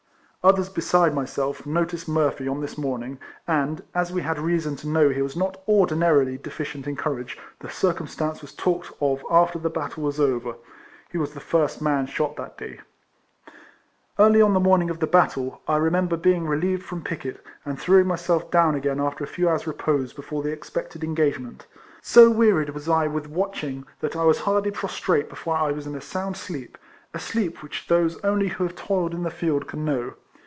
[0.43, 5.09] Others besides myself noticed Murphy on this morning, and, as we had reason to know
[5.09, 10.01] he was not ordinarily deficient in courage, the circumstance was talked of after the battle
[10.01, 10.55] was over.
[11.11, 12.79] He was the first man shot that day.
[14.17, 17.79] Early on the morning of the battle, I re member being relieved from picket, and
[17.79, 21.67] throwing myself down ^o gain a few hour's repose before the expected engagement.
[22.01, 25.93] So wearied was I with watching that I was hardly prostrate before I was in
[25.93, 26.79] a sound sleep,—
[27.13, 30.15] a sleep, which those only who have toiled in the field can know.